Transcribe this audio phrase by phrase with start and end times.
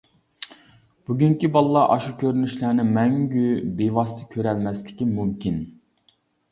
[1.09, 3.47] بۈگۈنكى بالىلار ئاشۇ كۆرۈنۈشلەرنى مەڭگۈ
[3.83, 5.67] بىۋاسىتە كۆرەلمەسلىكى مۇمكىن.